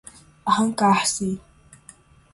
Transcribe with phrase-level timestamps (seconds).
[0.47, 1.29] Arrancar-se